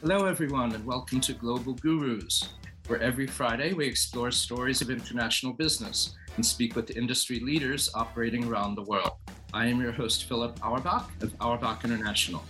[0.00, 2.50] Hello, everyone, and welcome to Global Gurus,
[2.86, 8.44] where every Friday we explore stories of international business and speak with industry leaders operating
[8.44, 9.14] around the world.
[9.52, 12.44] I am your host, Philip Auerbach of Auerbach International.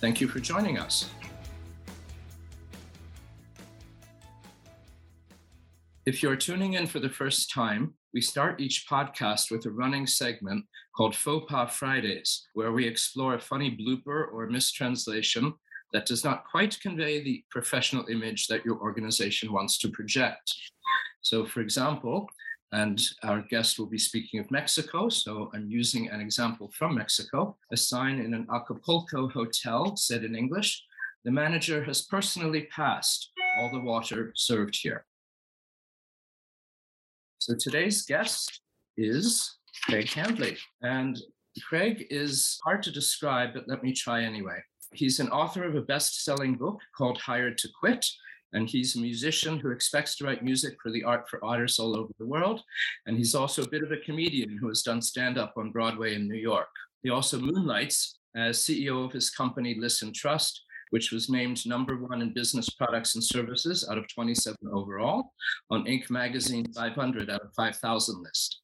[0.00, 1.08] Thank you for joining us.
[6.06, 10.08] If you're tuning in for the first time, we start each podcast with a running
[10.08, 10.64] segment
[10.96, 15.54] called Faux Pas Fridays, where we explore a funny blooper or mistranslation
[15.92, 20.54] that does not quite convey the professional image that your organization wants to project.
[21.22, 22.28] So, for example,
[22.72, 25.08] and our guest will be speaking of Mexico.
[25.08, 27.56] So I'm using an example from Mexico.
[27.72, 30.84] A sign in an Acapulco hotel said in English,
[31.24, 35.04] the manager has personally passed all the water served here.
[37.38, 38.60] So today's guest
[38.96, 40.56] is Craig Handley.
[40.82, 41.18] And
[41.66, 44.58] Craig is hard to describe, but let me try anyway.
[44.92, 48.06] He's an author of a best selling book called Hired to Quit.
[48.54, 51.94] And he's a musician who expects to write music for the art for artists all
[51.96, 52.62] over the world.
[53.06, 56.14] And he's also a bit of a comedian who has done stand up on Broadway
[56.14, 56.68] in New York.
[57.02, 62.32] He also moonlights as CEO of his company, ListenTrust, which was named number one in
[62.32, 65.34] business products and services out of 27 overall
[65.70, 66.08] on Inc.
[66.08, 68.60] magazine 500 out of 5,000 list.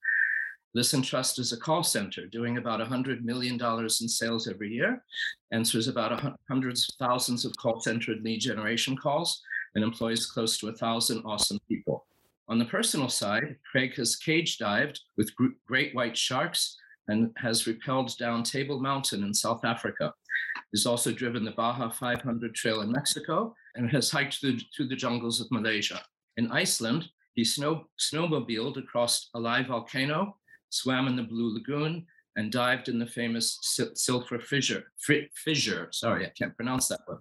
[0.77, 5.05] ListenTrust is a call center doing about $100 million in sales every year,
[5.53, 9.41] answers about hundreds of thousands of call center lead generation calls,
[9.75, 12.07] and employs close to a thousand awesome people.
[12.49, 15.33] On the personal side, Craig has cage dived with
[15.67, 16.77] great white sharks
[17.09, 20.13] and has rappelled down Table Mountain in South Africa.
[20.73, 24.97] He's also driven the Baja 500 Trail in Mexico and has hiked through, through the
[24.97, 26.01] jungles of Malaysia.
[26.37, 30.37] In Iceland, he snow, snowmobiled across a live volcano,
[30.75, 34.85] swam in the Blue Lagoon, and dived in the famous Silfra Fissure.
[34.99, 37.19] Fissure, sorry, I can't pronounce that one.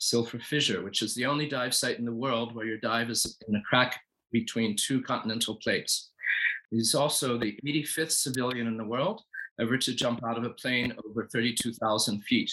[0.00, 3.38] Silfra Fissure, which is the only dive site in the world where your dive is
[3.48, 6.10] in a crack between two continental plates.
[6.70, 9.22] He's also the 85th civilian in the world
[9.60, 12.52] ever to jump out of a plane over 32,000 feet.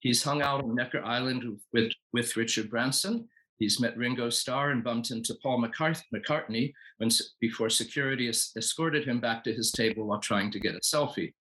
[0.00, 3.28] He's hung out on Necker Island with, with Richard Branson.
[3.58, 7.10] He's met Ringo Starr and bumped into Paul McCartney when,
[7.40, 11.34] before security escorted him back to his table while trying to get a selfie.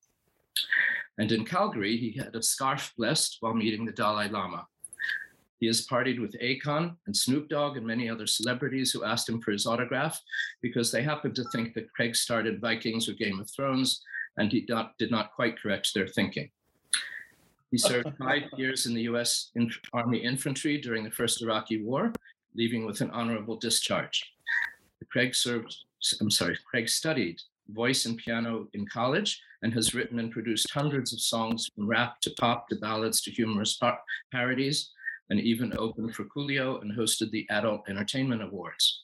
[1.20, 4.68] And in Calgary, he had a scarf blessed while meeting the Dalai Lama.
[5.60, 9.42] He has partied with Akon and Snoop Dogg and many other celebrities who asked him
[9.42, 10.20] for his autograph
[10.62, 14.04] because they happened to think that Craig started Vikings or Game of Thrones,
[14.38, 16.52] and he did not quite correct their thinking.
[17.72, 19.52] He served five years in the US
[19.94, 22.14] Army Infantry during the First Iraqi War,
[22.56, 24.24] leaving with an honorable discharge.
[25.12, 25.76] Craig served,
[26.22, 27.40] I'm sorry, Craig studied
[27.70, 32.22] voice and piano in college and has written and produced hundreds of songs from rap
[32.22, 34.00] to pop to ballads to humorous par-
[34.32, 34.92] parodies
[35.30, 39.04] and even opened for Coolio and hosted the Adult Entertainment Awards.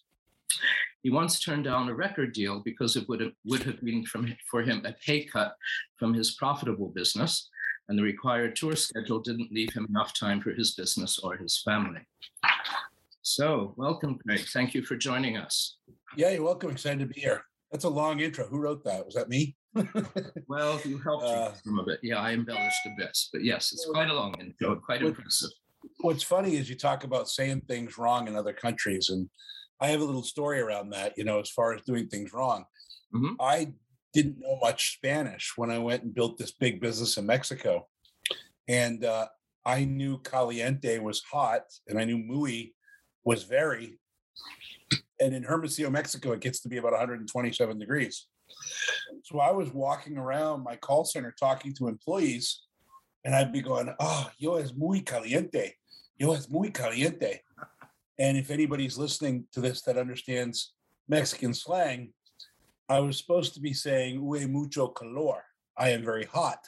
[1.01, 4.33] He once turned down a record deal because it would have, would have been from,
[4.49, 5.57] for him a pay cut
[5.97, 7.49] from his profitable business,
[7.89, 11.61] and the required tour schedule didn't leave him enough time for his business or his
[11.63, 12.01] family.
[13.21, 14.41] So, welcome, Craig.
[14.51, 15.77] Thank you for joining us.
[16.17, 16.71] Yeah, you're welcome.
[16.71, 17.43] Excited to be here.
[17.71, 18.45] That's a long intro.
[18.45, 19.05] Who wrote that?
[19.05, 19.55] Was that me?
[20.47, 21.99] well, you helped uh, some of it.
[22.03, 25.49] Yeah, I embellished a bit, but yes, it's quite a long intro, quite what, impressive.
[26.01, 29.27] What's funny is you talk about saying things wrong in other countries, and
[29.81, 31.17] I have a little story around that.
[31.17, 32.65] You know, as far as doing things wrong,
[33.15, 33.33] mm-hmm.
[33.39, 33.73] I
[34.13, 37.87] didn't know much Spanish when I went and built this big business in Mexico,
[38.67, 39.27] and uh,
[39.65, 42.73] I knew caliente was hot, and I knew muy
[43.25, 43.99] was very,
[45.19, 48.27] and in Hermosillo, Mexico, it gets to be about 127 degrees.
[49.23, 52.61] So I was walking around my call center talking to employees,
[53.25, 55.73] and I'd be going, "Oh, yo es muy caliente,
[56.17, 57.39] yo es muy caliente."
[58.19, 60.73] And if anybody's listening to this that understands
[61.07, 62.13] Mexican slang,
[62.93, 65.43] I was supposed to be saying "Ue mucho calor."
[65.75, 66.59] I am very hot.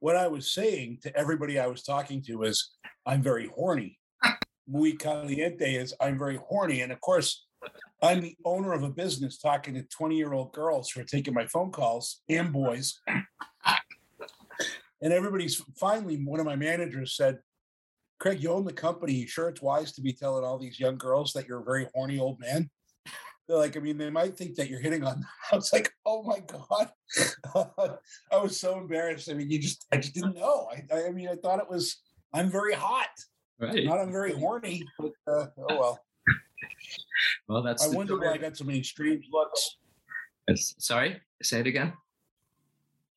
[0.00, 2.76] What I was saying to everybody I was talking to is,
[3.06, 3.98] "I'm very horny."
[4.66, 7.46] Muy caliente is I'm very horny, and of course,
[8.02, 11.32] I'm the owner of a business talking to 20 year old girls who are taking
[11.32, 13.00] my phone calls and boys.
[15.00, 17.38] and everybody's finally, one of my managers said,
[18.20, 19.14] Craig, you own the company.
[19.14, 21.88] You sure it's wise to be telling all these young girls that you're a very
[21.94, 22.68] horny old man?
[23.48, 25.20] They're like, I mean, they might think that you're hitting on.
[25.20, 25.28] Them.
[25.52, 26.90] I was like, oh my god,
[28.32, 29.30] I was so embarrassed.
[29.30, 30.68] I mean, you just, I just didn't know.
[30.92, 32.02] I, I mean, I thought it was,
[32.32, 33.10] I'm very hot,
[33.58, 33.84] right?
[33.84, 34.84] Not I'm very horny.
[34.98, 36.00] But, uh, oh well
[37.48, 37.84] well, that's.
[37.84, 39.76] I wonder why I got so many strange looks.
[40.78, 41.92] Sorry, say it again.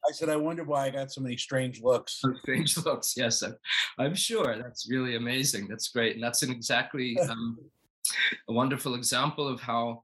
[0.08, 2.22] I said, I wonder why I got so many strange looks.
[2.44, 3.42] Strange looks, yes.
[3.42, 3.56] I'm,
[3.98, 4.56] I'm sure.
[4.56, 5.68] That's really amazing.
[5.68, 6.14] That's great.
[6.14, 7.58] And that's an exactly um,
[8.48, 10.04] a wonderful example of how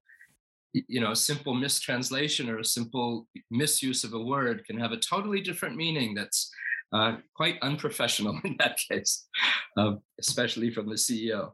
[0.73, 4.97] you know a simple mistranslation or a simple misuse of a word can have a
[4.97, 6.51] totally different meaning that's
[6.93, 9.27] uh, quite unprofessional in that case,
[9.77, 11.51] uh, especially from the CEO.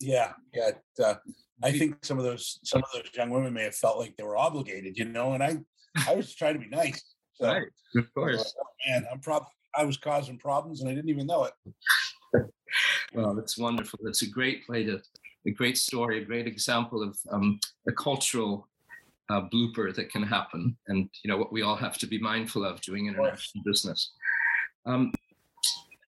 [0.00, 0.70] Yeah, yeah.
[1.02, 1.14] Uh,
[1.62, 4.24] I think some of those some of those young women may have felt like they
[4.24, 5.58] were obligated, you know, and I
[6.08, 7.02] I was trying to be nice.
[7.34, 7.66] So, right,
[7.96, 8.38] of course.
[8.38, 12.46] Like, oh, man, I'm probably I was causing problems and I didn't even know it.
[13.14, 13.98] well, that's wonderful.
[14.02, 15.00] That's a great way to
[15.46, 17.58] a great story, a great example of um,
[17.88, 18.68] a cultural
[19.30, 22.64] uh, blooper that can happen, and you know what we all have to be mindful
[22.64, 24.12] of doing international business.
[24.86, 25.12] Um,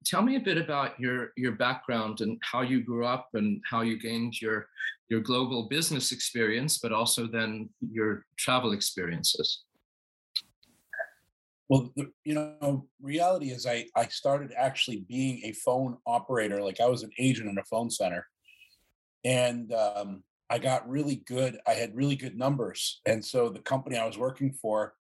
[0.05, 3.81] tell me a bit about your your background and how you grew up and how
[3.81, 4.69] you gained your
[5.09, 9.65] your global business experience, but also then your travel experiences.
[11.69, 11.93] Well,
[12.25, 17.03] you know, reality is I I started actually being a phone operator, like I was
[17.03, 18.27] an agent in a phone center,
[19.27, 21.59] and um, I got really good.
[21.67, 24.95] I had really good numbers, and so the company I was working for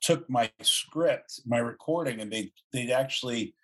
[0.00, 3.54] took my script, my recording, and they they'd actually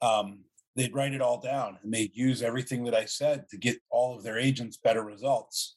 [0.00, 0.40] um,
[0.74, 4.16] they'd write it all down and they'd use everything that I said to get all
[4.16, 5.76] of their agents better results.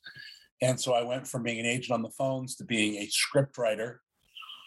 [0.62, 3.57] And so I went from being an agent on the phones to being a script
[3.57, 4.01] writer.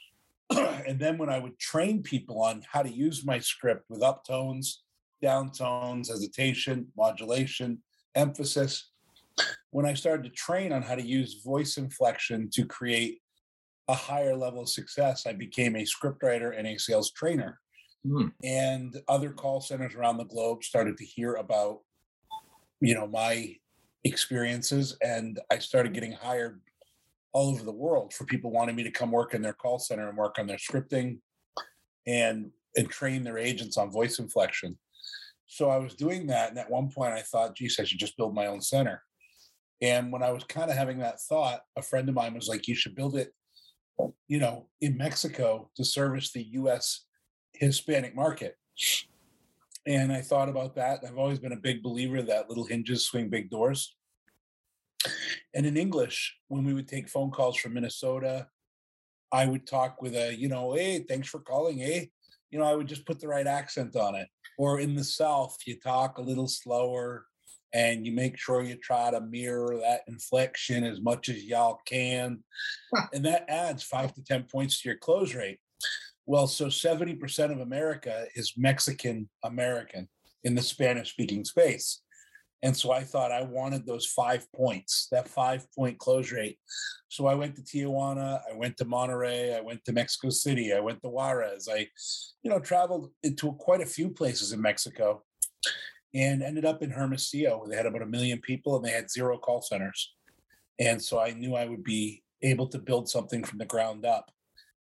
[0.51, 4.77] and then when I would train people on how to use my script with uptones,
[5.23, 7.83] downtones, hesitation, modulation,
[8.15, 8.91] emphasis,
[9.71, 13.21] when I started to train on how to use voice inflection to create
[13.89, 17.59] a higher level of success, I became a scriptwriter and a sales trainer.
[18.07, 18.33] Mm.
[18.43, 21.81] And other call centers around the globe started to hear about,
[22.81, 23.57] you know, my
[24.05, 26.61] experiences, and I started getting hired
[27.33, 30.09] all over the world for people wanting me to come work in their call center
[30.09, 31.19] and work on their scripting
[32.07, 34.79] and and train their agents on voice inflection.
[35.53, 38.17] So I was doing that, and at one point I thought, geez, I should just
[38.17, 39.03] build my own center.
[39.83, 42.67] And when I was kind of having that thought, a friend of mine was like,
[42.67, 43.35] you should build it,
[44.29, 47.05] you know, in Mexico to service the US
[47.53, 48.57] Hispanic market.
[49.87, 51.01] And I thought about that.
[51.07, 53.95] I've always been a big believer that little hinges swing big doors.
[55.53, 58.47] And in English, when we would take phone calls from Minnesota,
[59.31, 62.07] I would talk with a, you know, hey, thanks for calling, eh?
[62.53, 64.29] You know, I would just put the right accent on it.
[64.59, 67.27] Or in the South, you talk a little slower
[67.75, 72.45] and you make sure you try to mirror that inflection as much as y'all can.
[73.13, 75.59] and that adds five to 10 points to your close rate.
[76.27, 80.09] Well, so 70% of America is Mexican American
[80.45, 82.03] in the Spanish speaking space.
[82.63, 86.59] And so I thought I wanted those five points, that five point close rate.
[87.09, 90.81] So I went to Tijuana, I went to Monterrey, I went to Mexico City, I
[90.81, 91.69] went to Juarez.
[91.71, 91.89] I,
[92.43, 95.25] you know, traveled into quite a few places in Mexico
[96.15, 99.11] and ended up in Hermosillo where they had about a million people and they had
[99.11, 100.15] zero call centers.
[100.79, 104.31] And so I knew I would be able to build something from the ground up.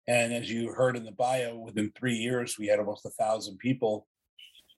[0.07, 3.57] And as you heard in the bio, within three years, we had almost a thousand
[3.57, 4.07] people.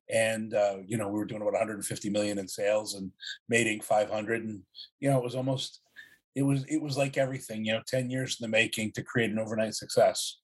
[0.10, 3.12] And, uh, you know, we were doing about 150 million in sales and
[3.50, 4.44] mating 500.
[4.44, 4.62] And,
[5.00, 5.82] you know, it was almost,
[6.36, 9.32] it was, it was like everything, you know, 10 years in the making to create
[9.32, 10.38] an overnight success.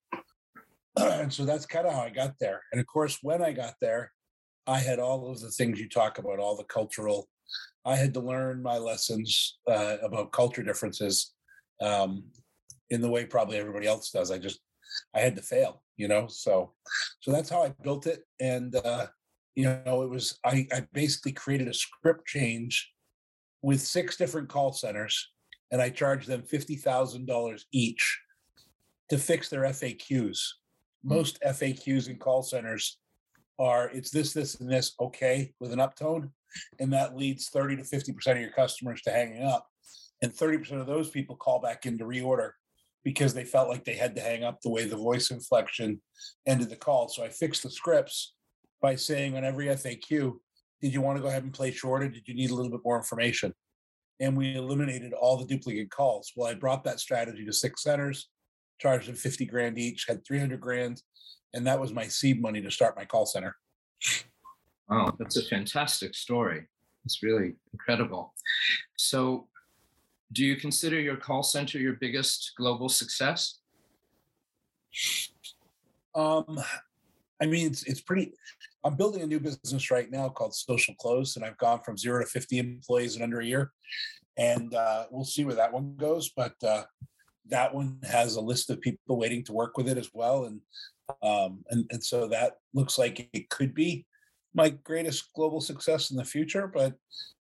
[0.98, 2.62] and so that's kind of how I got there.
[2.72, 4.12] And of course, when I got there,
[4.68, 7.28] I had all of the things you talk about, all the cultural,
[7.86, 11.34] I had to learn my lessons uh, about culture differences
[11.82, 12.24] um,
[12.90, 14.32] in the way probably everybody else does.
[14.32, 14.60] I just
[15.14, 16.28] I had to fail, you know.
[16.28, 16.74] So
[17.20, 18.22] so that's how I built it.
[18.40, 19.08] And uh,
[19.56, 22.92] you know, it was I, I basically created a script change
[23.62, 25.30] with six different call centers,
[25.72, 28.20] and I charged them fifty thousand dollars each
[29.10, 30.40] to fix their FAQs.
[31.04, 31.10] Hmm.
[31.10, 32.98] Most FAQs in call centers
[33.60, 36.30] are it's this, this, and this, okay, with an uptone.
[36.80, 39.68] And that leads 30 to 50% of your customers to hanging up.
[40.22, 42.52] And 30% of those people call back in to reorder
[43.04, 46.02] because they felt like they had to hang up the way the voice inflection
[46.46, 47.10] ended the call.
[47.10, 48.34] So I fixed the scripts
[48.84, 50.34] by saying on every FAQ,
[50.82, 52.10] did you want to go ahead and play shorter?
[52.10, 53.54] Did you need a little bit more information?
[54.20, 56.34] And we eliminated all the duplicate calls.
[56.36, 58.30] Well, I brought that strategy to six centers,
[58.80, 61.02] charged them 50 grand each, had 300 grand,
[61.54, 63.56] and that was my seed money to start my call center.
[64.90, 66.68] Wow, that's a fantastic story.
[67.06, 68.34] It's really incredible.
[68.98, 69.48] So,
[70.34, 73.60] do you consider your call center your biggest global success?
[76.16, 76.60] Um,
[77.42, 78.34] I mean, it's it's pretty.
[78.84, 82.22] I'm building a new business right now called Social Close, and I've gone from zero
[82.22, 83.72] to 50 employees in under a year,
[84.38, 86.32] and uh, we'll see where that one goes.
[86.36, 86.84] But uh,
[87.48, 90.60] that one has a list of people waiting to work with it as well, and
[91.22, 94.06] um, and and so that looks like it could be
[94.54, 96.68] my greatest global success in the future.
[96.68, 96.96] But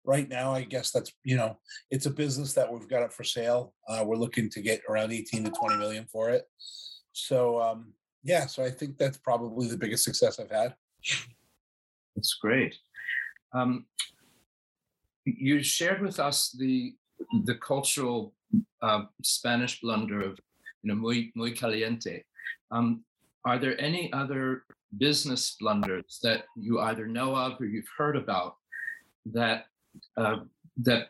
[0.04, 1.58] right now, I guess that's you know
[1.90, 3.74] it's a business that we've got up for sale.
[3.88, 6.44] Uh, we're looking to get around 18 to 20 million for it.
[7.14, 7.94] So um,
[8.24, 10.76] yeah, so I think that's probably the biggest success I've had.
[12.16, 12.76] That's great.
[13.54, 13.86] Um,
[15.26, 16.96] you shared with us the
[17.46, 18.34] the cultural
[18.82, 20.40] uh, Spanish blunder of
[20.84, 22.24] you know muy muy caliente.
[22.72, 23.04] Um,
[23.46, 24.64] are there any other
[24.98, 28.56] business blunders that you either know of or you've heard about
[29.26, 29.66] that
[30.18, 30.38] uh,
[30.78, 31.10] that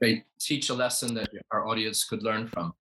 [0.00, 2.72] they teach a lesson that our audience could learn from?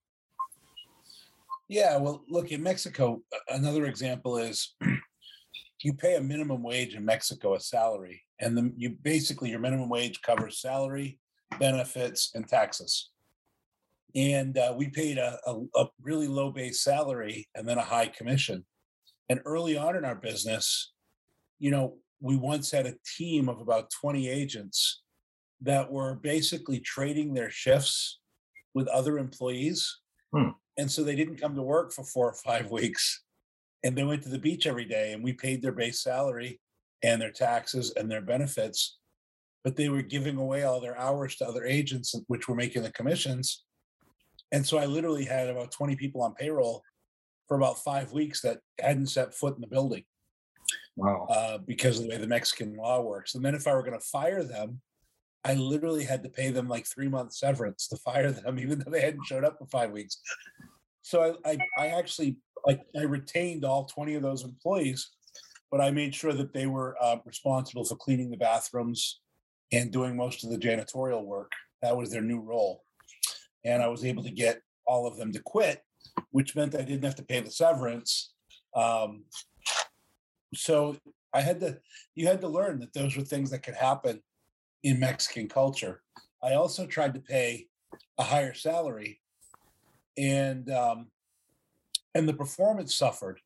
[1.67, 3.21] Yeah, well, look in Mexico.
[3.47, 4.75] Another example is
[5.83, 9.89] you pay a minimum wage in Mexico, a salary, and then you basically your minimum
[9.89, 11.19] wage covers salary,
[11.59, 13.09] benefits, and taxes.
[14.13, 18.07] And uh, we paid a, a, a really low base salary and then a high
[18.07, 18.65] commission.
[19.29, 20.91] And early on in our business,
[21.59, 25.01] you know, we once had a team of about 20 agents
[25.61, 28.19] that were basically trading their shifts
[28.73, 29.99] with other employees.
[30.35, 30.49] Hmm.
[30.77, 33.23] And so they didn't come to work for four or five weeks
[33.83, 36.59] and they went to the beach every day and we paid their base salary
[37.03, 38.99] and their taxes and their benefits
[39.63, 42.91] but they were giving away all their hours to other agents which were making the
[42.91, 43.63] commissions.
[44.51, 46.81] And so i literally had about 20 people on payroll
[47.47, 50.03] for about five weeks that hadn't set foot in the building
[50.95, 51.27] wow.
[51.29, 53.35] uh, because of the way the mexican law works.
[53.35, 54.81] And then if i were going to fire them
[55.43, 58.91] i literally had to pay them like three months severance to fire them even though
[58.91, 60.19] they hadn't showed up for five weeks.
[61.03, 65.09] So I, I, I actually I retained all 20 of those employees,
[65.71, 69.21] but I made sure that they were uh, responsible for cleaning the bathrooms
[69.71, 71.51] and doing most of the janitorial work.
[71.81, 72.83] That was their new role.
[73.63, 75.81] And I was able to get all of them to quit,
[76.31, 78.33] which meant I didn't have to pay the severance.
[78.75, 79.23] Um,
[80.53, 80.97] so
[81.33, 81.79] I had to,
[82.15, 84.21] you had to learn that those were things that could happen
[84.83, 86.01] in Mexican culture.
[86.43, 87.67] I also tried to pay
[88.17, 89.21] a higher salary.
[90.17, 91.07] And um,
[92.15, 93.39] and the performance suffered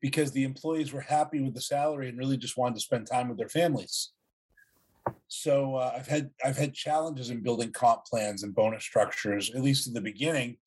[0.00, 3.28] because the employees were happy with the salary and really just wanted to spend time
[3.28, 4.10] with their families.
[5.28, 9.62] So uh, I've had I've had challenges in building comp plans and bonus structures, at
[9.62, 10.58] least in the beginning,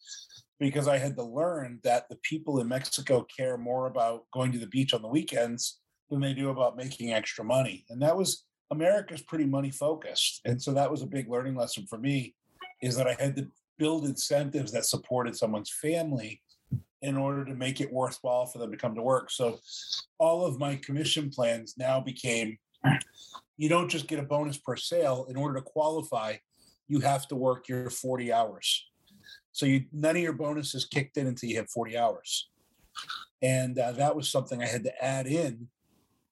[0.59, 4.59] because I had to learn that the people in Mexico care more about going to
[4.59, 7.85] the beach on the weekends than they do about making extra money.
[7.89, 10.41] And that was America's pretty money focused.
[10.45, 12.35] And so that was a big learning lesson for me
[12.81, 13.47] is that I had to
[13.77, 16.41] build incentives that supported someone's family
[17.05, 19.29] in order to make it worthwhile for them to come to work.
[19.29, 19.59] So
[20.17, 22.57] all of my commission plans now became
[23.57, 25.27] you don't just get a bonus per sale.
[25.29, 26.35] In order to qualify,
[26.87, 28.85] you have to work your 40 hours.
[29.51, 32.49] So you none of your bonuses kicked in until you hit 40 hours.
[33.41, 35.67] And uh, that was something I had to add in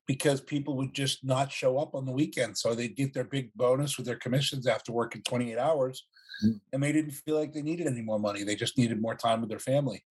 [0.07, 2.57] because people would just not show up on the weekend.
[2.57, 6.05] So they'd get their big bonus with their commissions after working 28 hours
[6.43, 6.59] mm.
[6.73, 8.43] and they didn't feel like they needed any more money.
[8.43, 10.03] They just needed more time with their family.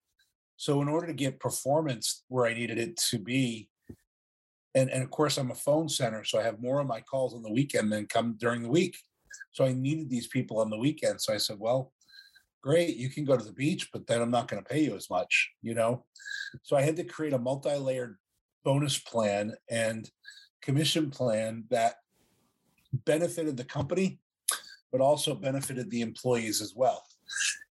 [0.57, 3.69] So in order to get performance where I needed it to be,
[4.75, 7.35] and, and of course I'm a phone center, so I have more of my calls
[7.35, 8.97] on the weekend than come during the week.
[9.53, 11.21] So I needed these people on the weekend.
[11.21, 11.93] So I said, well,
[12.63, 14.95] great, you can go to the beach, but then I'm not going to pay you
[14.95, 16.05] as much, you know?
[16.63, 18.17] So I had to create a multi-layered
[18.65, 20.09] bonus plan and
[20.63, 21.97] commission plan that
[23.05, 24.21] benefited the company,
[24.91, 27.03] but also benefited the employees as well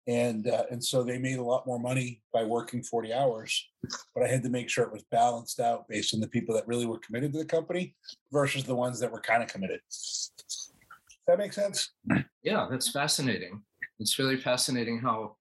[0.08, 3.70] and uh, and so they made a lot more money by working 40 hours
[4.16, 6.68] but i had to make sure it was balanced out based on the people that
[6.68, 7.96] really were committed to the company
[8.32, 9.80] versus the ones that were kind of committed.
[9.90, 10.72] Does
[11.28, 11.92] that make sense?
[12.44, 13.62] Yeah that's fascinating.
[14.00, 15.36] It's really fascinating how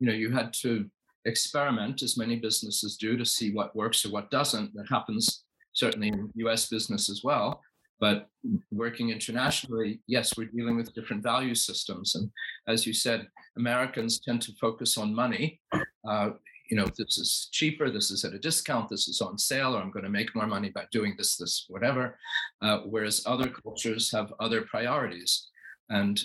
[0.00, 0.88] you know you had to
[1.24, 4.74] experiment as many businesses do to see what works or what doesn't.
[4.74, 7.60] That happens certainly in us business as well
[8.00, 8.28] but
[8.70, 12.14] working internationally, yes, we're dealing with different value systems.
[12.14, 12.30] And
[12.66, 15.60] as you said, Americans tend to focus on money.
[16.08, 16.30] Uh,
[16.70, 19.80] you know, this is cheaper, this is at a discount, this is on sale, or
[19.80, 22.18] I'm going to make more money by doing this, this, whatever.
[22.60, 25.48] Uh, whereas other cultures have other priorities.
[25.90, 26.20] And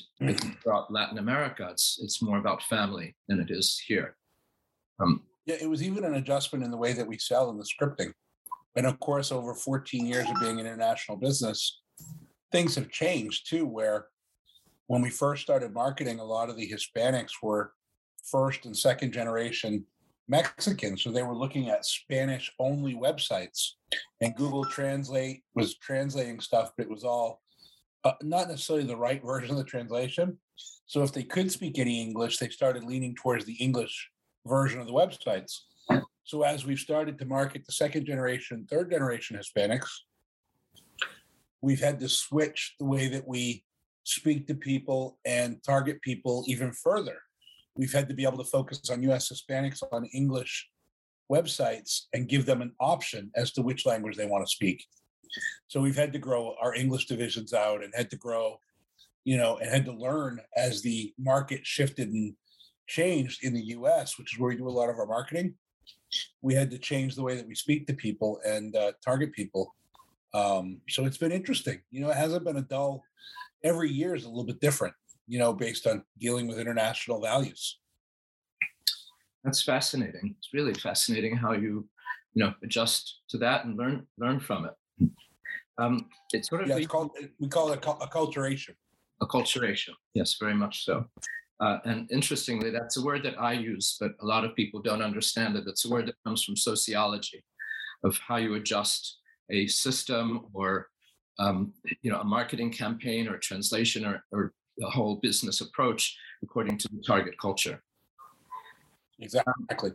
[0.61, 4.17] throughout Latin America, it's it's more about family than it is here.
[4.99, 7.63] Um, yeah, it was even an adjustment in the way that we sell in the
[7.63, 8.11] scripting.
[8.75, 11.81] And of course, over 14 years of being an international business,
[12.51, 14.07] things have changed too, where
[14.87, 17.73] when we first started marketing, a lot of the Hispanics were
[18.23, 19.85] first and second generation
[20.27, 21.03] Mexicans.
[21.03, 23.71] So they were looking at Spanish only websites.
[24.21, 27.41] And Google Translate was translating stuff, but it was all
[28.03, 30.37] uh, not necessarily the right version of the translation.
[30.85, 34.09] So if they could speak any English, they started leaning towards the English
[34.45, 35.59] version of the websites.
[36.23, 39.89] So as we've started to market the second generation, third generation Hispanics,
[41.61, 43.63] we've had to switch the way that we
[44.03, 47.17] speak to people and target people even further.
[47.75, 50.69] We've had to be able to focus on US Hispanics on English
[51.31, 54.85] websites and give them an option as to which language they want to speak.
[55.67, 58.59] So we've had to grow our English divisions out and had to grow,
[59.25, 62.35] you know, and had to learn as the market shifted and
[62.87, 65.55] changed in the US, which is where we do a lot of our marketing.
[66.41, 69.75] We had to change the way that we speak to people and uh, target people.
[70.33, 71.81] Um, so it's been interesting.
[71.91, 73.03] You know, it hasn't been a dull.
[73.63, 74.93] Every year is a little bit different.
[75.27, 77.79] You know, based on dealing with international values.
[79.43, 80.35] That's fascinating.
[80.37, 81.87] It's really fascinating how you,
[82.33, 85.09] you know, adjust to that and learn learn from it.
[85.77, 88.75] Um, it's sort of yeah, it's called we call it acculturation.
[89.21, 91.05] Acculturation, yes, very much so.
[91.59, 95.01] Uh, and interestingly, that's a word that I use, but a lot of people don't
[95.01, 95.65] understand it.
[95.67, 97.43] It's a word that comes from sociology,
[98.03, 99.19] of how you adjust
[99.49, 100.87] a system or
[101.39, 106.77] um, you know a marketing campaign or translation or, or the whole business approach according
[106.77, 107.81] to the target culture.
[109.19, 109.91] Exactly.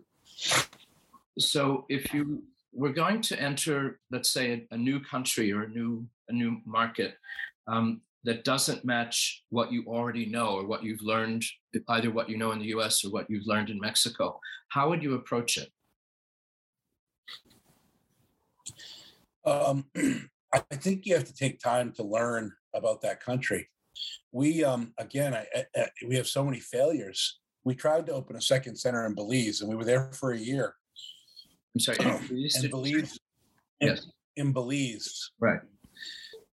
[1.38, 5.68] So if you were going to enter, let's say, a, a new country or a
[5.68, 7.14] new a new market
[7.66, 11.44] um, that doesn't match what you already know or what you've learned,
[11.88, 13.04] either what you know in the U.S.
[13.04, 15.70] or what you've learned in Mexico, how would you approach it?
[19.44, 19.84] Um,
[20.52, 23.68] I think you have to take time to learn about that country.
[24.32, 25.46] We, um, again, I,
[25.76, 27.38] I, we have so many failures.
[27.64, 30.38] We tried to open a second center in Belize, and we were there for a
[30.38, 30.74] year.
[31.74, 33.18] I'm sorry, in Belize.
[33.80, 34.06] Yes.
[34.36, 35.30] In, in Belize.
[35.38, 35.60] Right.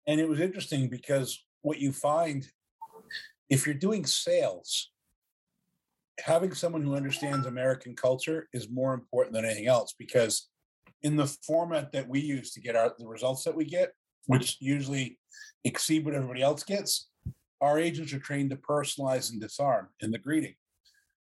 [0.06, 2.46] And it was interesting because what you find,
[3.48, 4.90] if you're doing sales,
[6.20, 10.48] having someone who understands American culture is more important than anything else because
[11.02, 13.92] in the format that we use to get our the results that we get,
[14.26, 15.18] which usually
[15.64, 17.08] exceed what everybody else gets,
[17.60, 20.54] our agents are trained to personalize and disarm in the greeting.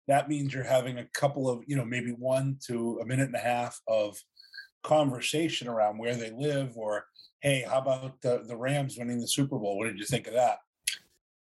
[0.08, 3.36] That means you're having a couple of, you know, maybe one to a minute and
[3.36, 4.18] a half of
[4.84, 7.06] conversation around where they live or
[7.42, 9.78] hey, how about the, the Rams winning the Super Bowl?
[9.78, 10.60] What did you think of that?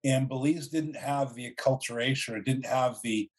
[0.04, 3.30] And Belize didn't have the acculturation or didn't have the,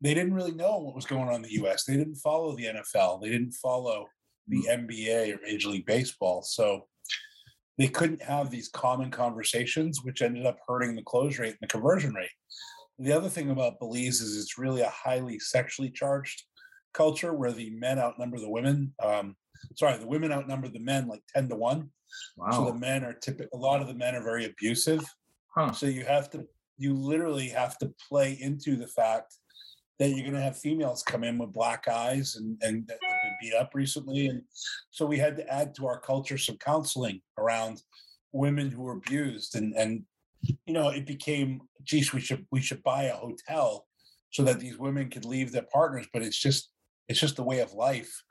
[0.00, 1.84] they didn't really know what was going on in the US.
[1.84, 3.20] They didn't follow the NFL.
[3.20, 4.06] They didn't follow
[4.48, 4.86] the hmm.
[4.86, 6.42] NBA or Major League Baseball.
[6.42, 6.86] So
[7.76, 11.66] they couldn't have these common conversations, which ended up hurting the close rate and the
[11.66, 12.30] conversion rate.
[12.98, 16.44] The other thing about Belize is it's really a highly sexually charged
[16.92, 18.92] culture where the men outnumber the women.
[19.02, 19.36] Um,
[19.76, 21.90] sorry, the women outnumber the men like 10 to 1.
[22.36, 22.50] Wow.
[22.50, 25.02] So the men are typical, a lot of the men are very abusive.
[25.54, 25.72] Huh.
[25.72, 26.44] So you have to,
[26.78, 29.34] you literally have to play into the fact
[29.98, 33.22] that you're going to have females come in with black eyes and, and that have
[33.22, 34.28] been beat up recently.
[34.28, 34.42] And
[34.90, 37.82] so we had to add to our culture some counseling around
[38.32, 39.56] women who were abused.
[39.56, 40.04] And, and,
[40.42, 43.86] you know, it became, geez, we should, we should buy a hotel
[44.30, 46.06] so that these women could leave their partners.
[46.14, 46.70] But it's just,
[47.10, 48.22] it's just a way of life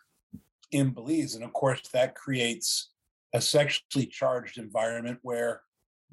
[0.71, 1.35] in Belize.
[1.35, 2.91] And of course, that creates
[3.33, 5.61] a sexually charged environment where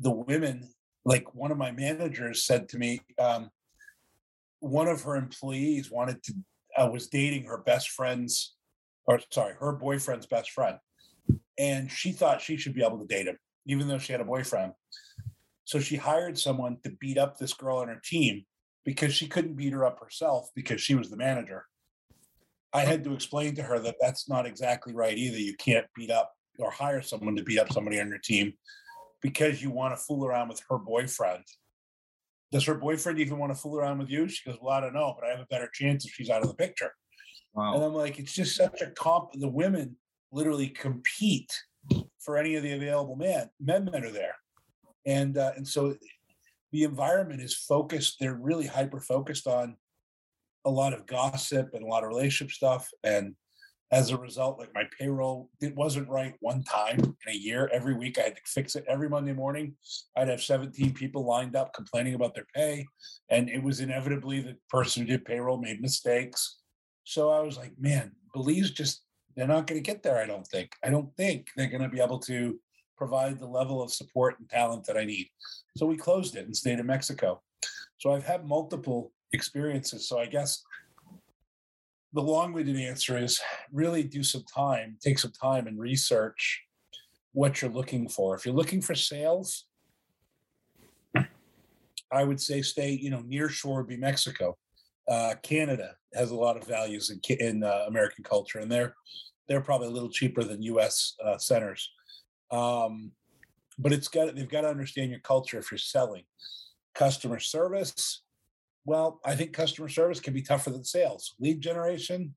[0.01, 0.69] the women,
[1.05, 3.51] like one of my managers said to me, um,
[4.59, 6.35] one of her employees wanted to,
[6.77, 8.57] uh, was dating her best friend's,
[9.07, 10.79] or sorry, her boyfriend's best friend.
[11.57, 14.25] And she thought she should be able to date him, even though she had a
[14.25, 14.73] boyfriend.
[15.67, 18.45] So she hired someone to beat up this girl on her team
[18.85, 21.65] because she couldn't beat her up herself because she was the manager.
[22.77, 25.39] I had to explain to her that that's not exactly right either.
[25.39, 28.53] You can't beat up or hire someone to beat up somebody on your team
[29.23, 31.45] because you want to fool around with her boyfriend.
[32.53, 34.29] Does her boyfriend even want to fool around with you?
[34.29, 36.43] She goes, Well, I don't know, but I have a better chance if she's out
[36.43, 36.93] of the picture.
[37.55, 37.75] Wow.
[37.75, 39.31] And I'm like, It's just such a comp.
[39.33, 39.97] The women
[40.31, 41.51] literally compete
[42.21, 43.49] for any of the available men.
[43.59, 44.37] Men that are there.
[45.07, 45.97] And, uh, and so
[46.73, 49.77] the environment is focused, they're really hyper focused on
[50.67, 52.91] a lot of gossip and a lot of relationship stuff.
[53.05, 53.35] And
[53.93, 57.71] as a result, like my payroll, it wasn't right one time in a year.
[57.73, 58.85] Every week I had to fix it.
[58.89, 59.77] Every Monday morning,
[60.17, 62.85] I'd have 17 people lined up complaining about their pay.
[63.31, 66.59] And it was inevitably the person who did payroll made mistakes.
[67.05, 69.05] So I was like, man, Belize just,
[69.37, 70.73] they're not going to get there, I don't think.
[70.85, 72.59] I don't think they're going to be able to
[72.99, 75.29] provide the level of support and talent that I need.
[75.77, 77.41] So we closed it and stayed in Mexico.
[77.99, 80.09] So I've had multiple experiences.
[80.09, 80.63] So I guess
[82.13, 83.41] the long-winded answer is
[83.73, 86.63] really do some time, take some time and research
[87.33, 88.35] what you're looking for.
[88.35, 89.67] If you're looking for sales,
[92.11, 94.57] I would say stay, you know, near shore would be Mexico.
[95.09, 98.95] uh, Canada has a lot of values in, in uh, American culture, and they're
[99.49, 101.15] they're probably a little cheaper than U.S.
[101.25, 101.89] Uh, centers.
[102.51, 103.13] Um,
[103.79, 106.25] but it's got they've got to understand your culture if you're selling.
[106.95, 108.23] Customer service,
[108.87, 111.35] well, I think customer service can be tougher than sales.
[111.41, 112.35] Lead generation,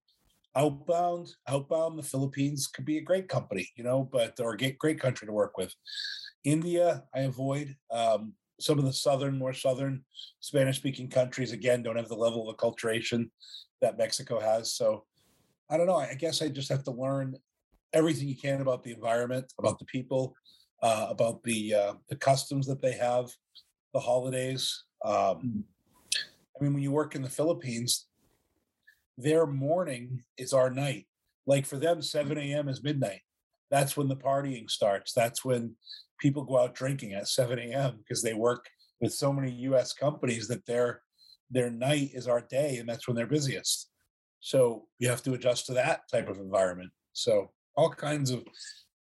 [0.55, 1.97] outbound, outbound.
[1.97, 5.31] The Philippines could be a great company, you know, but or a great country to
[5.31, 5.73] work with.
[6.43, 7.75] India, I avoid.
[7.91, 10.03] Um, some of the southern, more southern
[10.39, 13.29] Spanish-speaking countries again don't have the level of acculturation
[13.81, 14.73] that Mexico has.
[14.75, 15.05] So
[15.69, 15.95] I don't know.
[15.95, 17.35] I guess I just have to learn
[17.93, 20.33] everything you can about the environment, about the people,
[20.81, 23.29] uh, about the uh, the customs that they have,
[23.93, 24.83] the holidays.
[25.05, 25.63] Um.
[26.59, 28.07] I mean, when you work in the Philippines,
[29.17, 31.07] their morning is our night.
[31.45, 32.67] Like for them, 7 a.m.
[32.67, 33.21] is midnight.
[33.71, 35.13] That's when the partying starts.
[35.13, 35.75] That's when
[36.19, 37.97] people go out drinking at 7 a.m.
[37.97, 38.65] because they work
[38.99, 39.93] with so many U.S.
[39.93, 41.01] companies that their
[41.51, 43.89] their night is our day, and that's when they're busiest.
[44.39, 46.91] So you have to adjust to that type of environment.
[47.13, 48.43] So all kinds of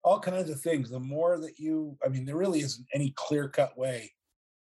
[0.05, 0.91] all kinds of things.
[0.91, 4.13] The more that you, I mean, there really isn't any clear cut way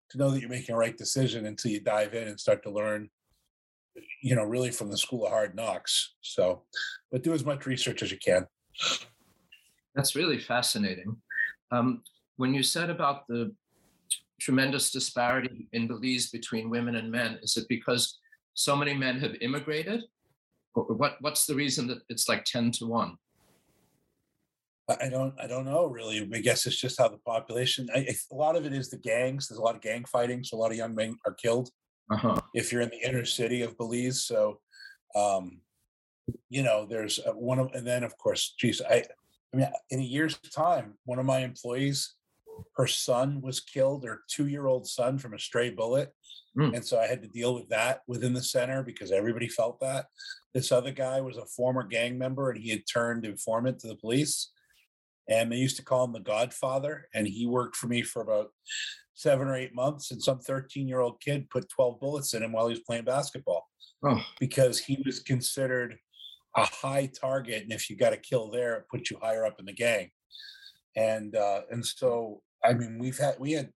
[0.10, 2.70] to know that you're making a right decision until you dive in and start to
[2.70, 3.10] learn,
[4.22, 6.15] you know, really from the school of hard knocks.
[6.22, 6.63] So,
[7.12, 8.48] but do as much research as you can.
[9.96, 11.17] That's really fascinating.
[11.72, 12.04] Um,
[12.38, 13.54] when you said about the
[14.39, 18.20] tremendous disparity in Belize between women and men, is it because
[18.54, 20.04] so many men have immigrated?
[20.76, 23.17] Or what, what's the reason that it's like 10 to 1?
[24.89, 25.34] I don't.
[25.41, 26.30] I don't know really.
[26.34, 27.89] I guess it's just how the population.
[27.93, 29.47] I, a lot of it is the gangs.
[29.47, 31.69] There's a lot of gang fighting, so a lot of young men are killed.
[32.10, 32.39] Uh-huh.
[32.54, 34.62] If you're in the inner city of Belize, so
[35.15, 35.60] um,
[36.50, 39.04] you know, there's one of, and then of course, geez, I,
[39.54, 42.15] I mean, in a year's time, one of my employees,
[42.78, 46.13] her son was killed, her two-year-old son from a stray bullet,
[46.58, 46.73] mm.
[46.73, 50.06] and so I had to deal with that within the center because everybody felt that.
[50.54, 53.95] This other guy was a former gang member, and he had turned informant to the
[53.95, 54.52] police
[55.30, 57.08] and they used to call him the Godfather.
[57.13, 58.50] And he worked for me for about
[59.13, 60.12] seven or eight months.
[60.12, 63.06] And some 13 year old kid put 12 bullets in him while he was playing
[63.06, 63.68] basketball
[64.06, 64.24] oh.
[64.40, 65.98] because he was considered
[66.56, 67.63] a high target.
[67.63, 70.10] And if you got a kill there, it puts you higher up in the gang.
[70.96, 73.70] And uh, and so I mean we've had we had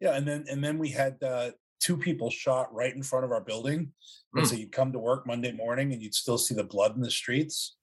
[0.00, 1.50] yeah, and then and then we had uh,
[1.80, 3.92] two people shot right in front of our building.
[4.34, 4.48] And mm.
[4.48, 7.10] so you'd come to work Monday morning and you'd still see the blood in the
[7.10, 7.76] streets.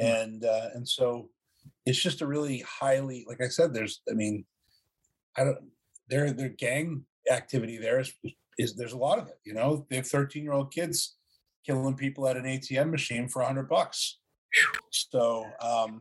[0.00, 0.22] Mm.
[0.22, 1.28] And uh, and so
[1.86, 4.44] it's just a really highly, like I said, there's, I mean,
[5.36, 5.58] I don't,
[6.08, 8.12] their their gang activity there is
[8.58, 9.38] is there's a lot of it.
[9.44, 11.16] You know, they have 13 year old kids
[11.64, 14.18] killing people at an ATM machine for a hundred bucks.
[14.90, 16.00] So, um,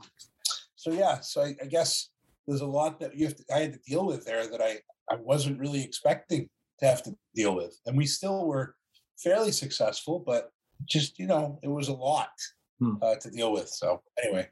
[0.76, 2.10] so yeah, so I, I, guess
[2.48, 4.80] there's a lot that you have to, I had to deal with there that I
[5.10, 8.76] I wasn't really expecting to have to deal with, and we still were
[9.18, 10.52] fairly successful, but
[10.86, 12.32] just you know, it was a lot
[12.80, 12.96] hmm.
[13.02, 13.70] uh, to deal with.
[13.70, 14.50] So anyway.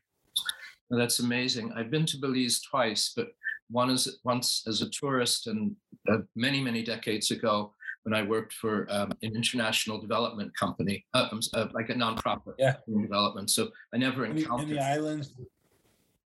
[0.90, 1.72] That's amazing.
[1.76, 3.28] I've been to Belize twice, but
[3.70, 5.76] one is once as a tourist and
[6.10, 7.74] uh, many, many decades ago
[8.04, 12.78] when I worked for um, an international development company, uh, uh, like a nonprofit yeah.
[12.88, 13.52] development.
[13.52, 14.70] So I never encountered.
[14.70, 15.36] In the islands,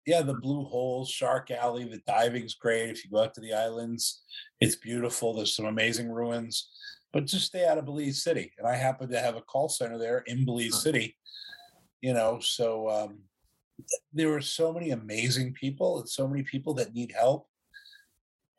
[0.06, 2.89] yeah, the Blue Hole, Shark Alley, the diving's great.
[2.89, 4.24] If you go out to the islands,
[4.60, 5.34] it's beautiful.
[5.34, 6.69] There's some amazing ruins,
[7.13, 8.52] but just stay out of Belize City.
[8.58, 11.15] And I happen to have a call center there in Belize City,
[12.02, 13.19] you know, so um,
[14.13, 17.48] there were so many amazing people and so many people that need help.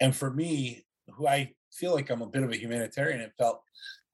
[0.00, 3.62] And for me, who I feel like I'm a bit of a humanitarian, it felt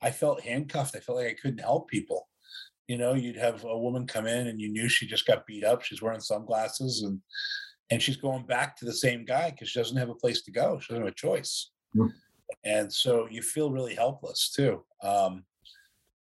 [0.00, 0.96] I felt handcuffed.
[0.96, 2.28] I felt like I couldn't help people.
[2.86, 5.64] You know, you'd have a woman come in and you knew she just got beat
[5.64, 5.82] up.
[5.82, 7.20] She's wearing sunglasses and
[7.90, 10.50] and she's going back to the same guy because she doesn't have a place to
[10.50, 10.78] go.
[10.78, 11.70] She doesn't have a choice.
[11.96, 12.08] Mm-hmm.
[12.64, 14.84] And so you feel really helpless too.
[15.02, 15.44] Um,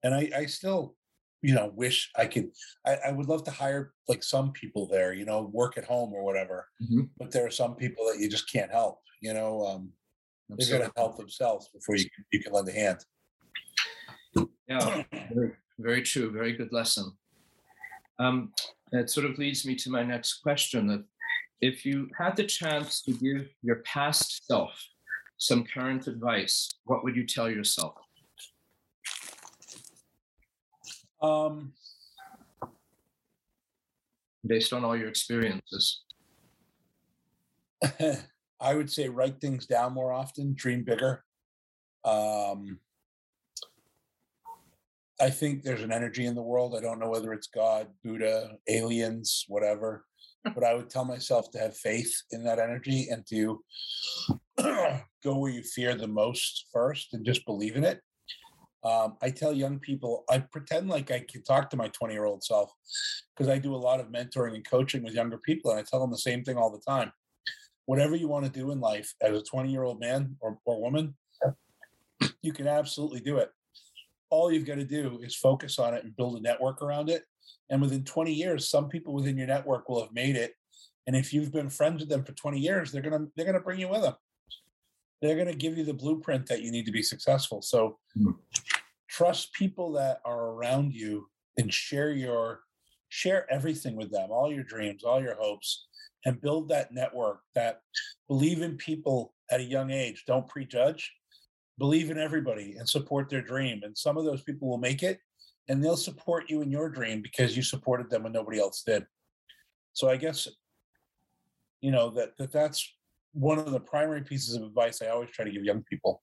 [0.04, 0.96] and I, I still
[1.44, 2.50] you know wish i could
[2.86, 6.14] I, I, would love to hire like some people there you know work at home
[6.14, 7.02] or whatever mm-hmm.
[7.18, 9.92] but there are some people that you just can't help you know um
[10.50, 13.00] they've got to help themselves before you can, you can lend a hand.
[14.68, 15.04] Yeah
[15.34, 17.12] very, very true very good lesson.
[18.20, 18.52] Um
[18.92, 21.04] it sort of leads me to my next question that
[21.62, 24.72] if you had the chance to give your past self
[25.38, 27.96] some current advice what would you tell yourself
[31.24, 31.74] um,
[34.46, 36.02] Based on all your experiences.
[38.60, 41.24] I would say write things down more often, dream bigger.
[42.04, 42.80] Um,
[45.22, 46.76] I think there's an energy in the world.
[46.78, 50.06] I don't know whether it's God, Buddha, aliens, whatever,
[50.44, 53.64] but I would tell myself to have faith in that energy and to
[55.24, 58.02] go where you fear the most first and just believe in it
[58.84, 62.26] Um, I tell young people, I pretend like I can talk to my 20 year
[62.26, 62.72] old self
[63.36, 65.72] because I do a lot of mentoring and coaching with younger people.
[65.72, 67.12] And I tell them the same thing all the time.
[67.86, 70.82] Whatever you want to do in life as a 20 year old man or, or
[70.82, 71.16] woman,
[72.42, 73.50] you can absolutely do it.
[74.30, 77.24] All you've got to do is focus on it and build a network around it.
[77.70, 80.54] And within 20 years, some people within your network will have made it.
[81.08, 83.80] And if you've been friends with them for 20 years, they're gonna they're gonna bring
[83.80, 84.16] you with them.
[85.24, 87.62] They're gonna give you the blueprint that you need to be successful.
[87.62, 88.36] So mm
[89.10, 91.28] trust people that are around you
[91.60, 92.62] and share your
[93.10, 95.86] share everything with them, all your dreams, all your hopes,
[96.26, 97.82] and build that network that
[98.28, 100.24] believe in people at a young age.
[100.26, 101.12] Don't prejudge
[101.78, 103.82] believe in everybody and support their dream.
[103.84, 105.20] And some of those people will make it
[105.68, 109.06] and they'll support you in your dream because you supported them when nobody else did.
[109.94, 110.48] So I guess,
[111.82, 112.88] you know, that, that that's
[113.34, 116.22] one of the primary pieces of advice I always try to give young people.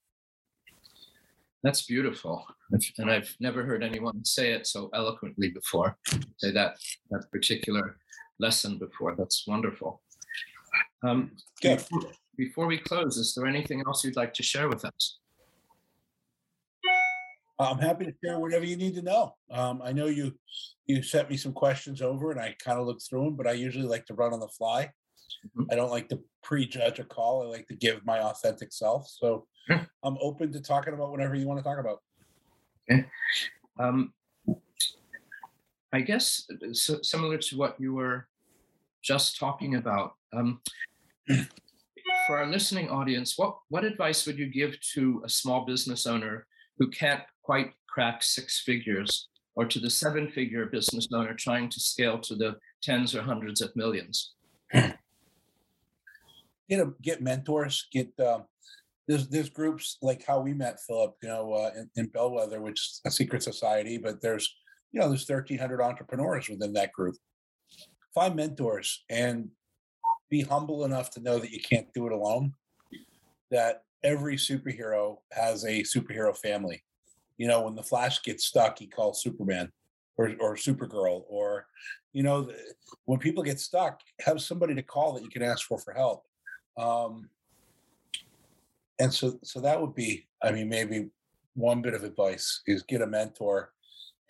[1.62, 2.46] That's beautiful.
[2.98, 5.98] And I've never heard anyone say it so eloquently before,
[6.38, 6.76] say that,
[7.10, 7.96] that particular
[8.38, 9.14] lesson before.
[9.14, 10.00] That's wonderful.
[11.02, 12.00] Um, before,
[12.38, 15.18] before we close, is there anything else you'd like to share with us?
[17.58, 19.34] I'm happy to share whatever you need to know.
[19.50, 20.32] Um, I know you
[20.86, 23.52] you sent me some questions over, and I kind of looked through them, but I
[23.52, 24.90] usually like to run on the fly.
[25.56, 25.70] Mm-hmm.
[25.70, 27.42] I don't like to prejudge a call.
[27.42, 29.08] I like to give my authentic self.
[29.08, 29.46] So
[30.02, 31.98] I'm open to talking about whatever you want to talk about.
[32.90, 33.06] Okay.
[33.78, 34.12] Um,
[35.92, 38.28] I guess so, similar to what you were
[39.02, 40.12] just talking about.
[40.32, 40.60] Um,
[42.26, 46.46] for our listening audience, what what advice would you give to a small business owner
[46.78, 51.80] who can't quite crack six figures, or to the seven figure business owner trying to
[51.80, 54.34] scale to the tens or hundreds of millions?
[56.70, 58.44] You know, get mentors, get um,
[59.06, 62.80] there's there's groups like how we met Philip, you know, uh, in, in Bellwether, which
[62.80, 64.56] is a secret society, but there's
[64.92, 67.16] you know there's 1,300 entrepreneurs within that group.
[68.14, 69.48] Find mentors and
[70.30, 72.54] be humble enough to know that you can't do it alone.
[73.50, 76.83] That every superhero has a superhero family
[77.40, 79.72] you know, when the Flash gets stuck, he calls Superman
[80.18, 81.66] or or Supergirl, or
[82.12, 82.50] you know,
[83.06, 86.22] when people get stuck, have somebody to call that you can ask for for help.
[86.78, 87.28] Um,
[88.98, 91.11] and so, so that would be, I mean, maybe
[91.54, 93.72] one bit of advice is get a mentor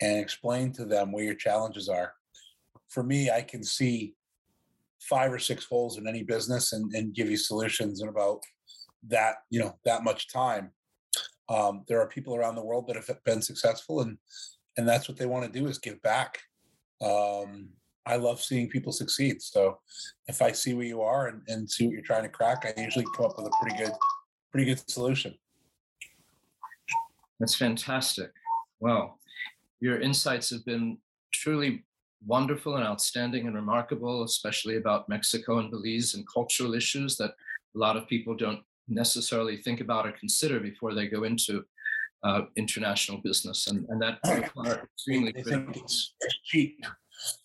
[0.01, 2.13] and explain to them where your challenges are.
[2.89, 4.15] For me, I can see
[4.99, 8.41] five or six holes in any business and, and give you solutions in about
[9.07, 10.71] that, you know, that much time.
[11.49, 14.17] Um, there are people around the world that have been successful, and
[14.77, 16.39] and that's what they want to do is give back.
[17.01, 17.69] Um,
[18.05, 19.41] I love seeing people succeed.
[19.41, 19.79] So
[20.27, 22.81] if I see where you are and, and see what you're trying to crack, I
[22.81, 23.93] usually come up with a pretty good,
[24.51, 25.35] pretty good solution.
[27.39, 28.31] That's fantastic.
[28.79, 29.19] Well,
[29.79, 30.97] your insights have been
[31.31, 31.85] truly
[32.25, 37.31] wonderful and outstanding and remarkable, especially about Mexico and Belize and cultural issues that
[37.75, 41.63] a lot of people don't necessarily think about or consider before they go into
[42.23, 44.19] uh, international business, and and that
[44.57, 45.73] are extremely critical.
[45.75, 46.13] It's
[46.45, 46.85] cheap.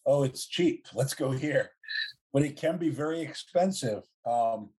[0.04, 0.86] Oh, it's cheap.
[0.94, 1.70] Let's go here,
[2.32, 4.02] but it can be very expensive.
[4.24, 4.70] Um,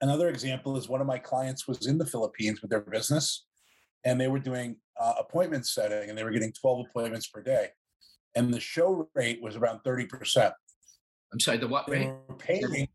[0.00, 3.46] another example is one of my clients was in the Philippines with their business,
[4.04, 7.68] and they were doing uh, appointment setting, and they were getting twelve appointments per day,
[8.36, 10.54] and the show rate was around thirty percent.
[11.32, 12.12] I'm sorry, the what rate?
[12.38, 12.88] paying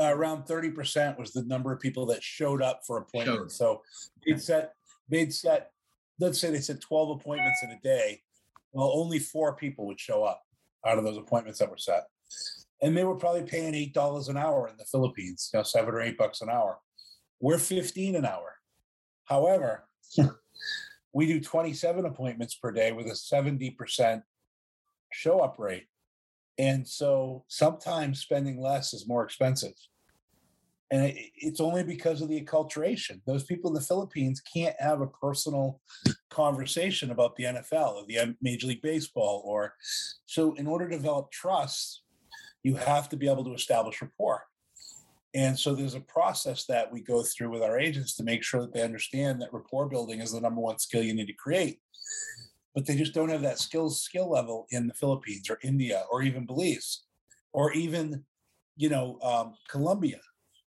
[0.00, 3.56] uh, around 30% was the number of people that showed up for appointments.
[3.58, 3.80] Sure.
[3.80, 3.82] So
[4.26, 4.74] they'd set,
[5.08, 5.70] they'd set,
[6.18, 8.20] let's say they said 12 appointments in a day.
[8.74, 10.42] Well, only four people would show up
[10.84, 12.04] out of those appointments that were set.
[12.82, 16.00] And they were probably paying $8 an hour in the Philippines, you know, seven or
[16.00, 16.78] eight bucks an hour.
[17.40, 18.56] We're 15 an hour.
[19.24, 19.88] However,
[21.14, 24.22] we do 27 appointments per day with a 70%
[25.12, 25.86] show up rate.
[26.58, 29.74] And so sometimes spending less is more expensive.
[30.94, 33.20] And it's only because of the acculturation.
[33.26, 35.80] Those people in the Philippines can't have a personal
[36.30, 39.42] conversation about the NFL or the Major League Baseball.
[39.44, 39.74] Or
[40.26, 42.02] so, in order to develop trust,
[42.62, 44.44] you have to be able to establish rapport.
[45.34, 48.60] And so there's a process that we go through with our agents to make sure
[48.60, 51.80] that they understand that rapport building is the number one skill you need to create
[52.72, 56.22] but they just don't have that skills skill level in the Philippines or India or
[56.22, 57.02] even Belize
[57.52, 58.24] or even
[58.76, 60.18] you know um, Colombia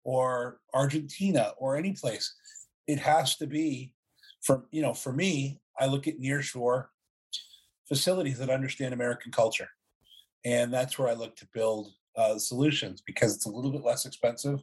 [0.03, 2.33] or Argentina or any place.
[2.87, 3.93] It has to be
[4.41, 5.59] from you know for me.
[5.79, 6.85] I look at nearshore
[7.87, 9.69] facilities that understand American culture,
[10.45, 14.05] and that's where I look to build uh, solutions because it's a little bit less
[14.05, 14.59] expensive.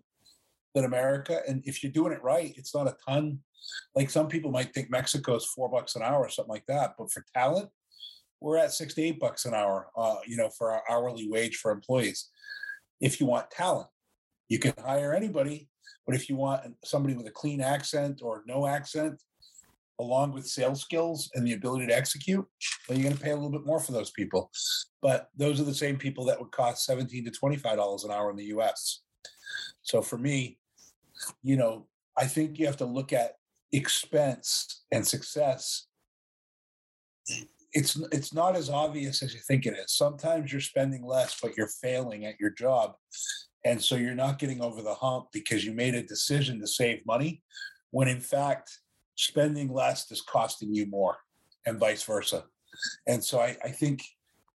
[0.75, 1.41] than America.
[1.49, 3.41] And if you're doing it right, it's not a ton.
[3.97, 6.95] Like some people might think Mexico is four bucks an hour or something like that.
[6.97, 7.71] But for talent,
[8.41, 11.57] we're at six to eight bucks an hour, uh, you know, for our hourly wage
[11.57, 12.31] for employees.
[13.01, 13.89] If you want talent,
[14.51, 15.69] you can hire anybody.
[16.07, 19.23] But if you want somebody with a clean accent or no accent,
[19.99, 22.45] along with sales skills and the ability to execute,
[22.89, 24.51] then you're going to pay a little bit more for those people.
[25.03, 28.37] But those are the same people that would cost 17 to $25 an hour in
[28.37, 29.03] the US.
[29.83, 30.59] So for me,
[31.43, 31.87] you know,
[32.17, 33.35] I think you have to look at
[33.73, 35.87] expense and success.
[37.73, 39.93] It's it's not as obvious as you think it is.
[39.95, 42.95] Sometimes you're spending less, but you're failing at your job.
[43.65, 47.05] And so you're not getting over the hump because you made a decision to save
[47.07, 47.43] money
[47.91, 48.79] when in fact
[49.17, 51.19] spending less is costing you more
[51.67, 52.45] and vice versa.
[53.07, 54.03] And so I, I think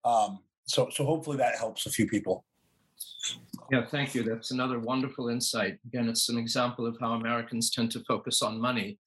[0.05, 2.45] um, so so hopefully that helps a few people.
[3.71, 4.23] Yeah, thank you.
[4.23, 5.79] That's another wonderful insight.
[5.87, 8.99] Again, it's an example of how Americans tend to focus on money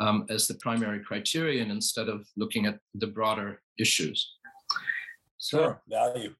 [0.00, 4.36] um, as the primary criterion instead of looking at the broader issues.
[5.38, 6.34] So, sure, value.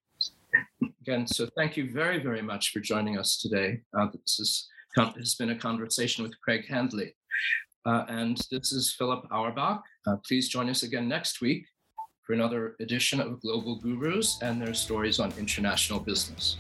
[1.02, 3.80] Again, so thank you very, very much for joining us today.
[3.98, 7.16] Uh, this is, has been a conversation with Craig Handley.
[7.84, 9.82] Uh, and this is Philip Auerbach.
[10.06, 11.66] Uh, please join us again next week
[12.24, 16.56] for another edition of Global Gurus and their stories on international business.